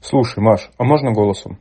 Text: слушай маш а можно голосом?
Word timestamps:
слушай 0.00 0.40
маш 0.40 0.70
а 0.78 0.84
можно 0.84 1.12
голосом? 1.12 1.58